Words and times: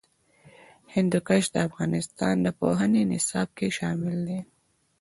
هندوکش 0.93 1.43
د 1.51 1.55
افغانستان 1.69 2.35
د 2.41 2.47
پوهنې 2.59 3.01
نصاب 3.11 3.49
کې 3.57 3.67
شامل 3.77 4.17
دي. 4.27 4.39